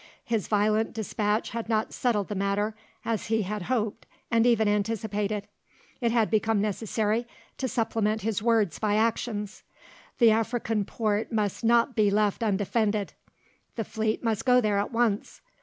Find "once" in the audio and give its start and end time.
14.91-15.39